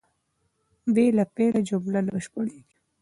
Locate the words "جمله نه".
1.69-2.11